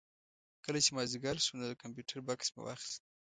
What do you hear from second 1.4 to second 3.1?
شو نو د کمپیوټر بکس مې واخېست.